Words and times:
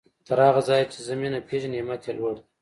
تر 0.27 0.37
هغه 0.47 0.61
ځايه 0.67 0.85
چې 0.93 0.99
زه 1.07 1.13
مينه 1.21 1.39
پېژنم 1.47 1.77
همت 1.79 2.01
يې 2.07 2.13
لوړ 2.19 2.33
دی. 2.39 2.43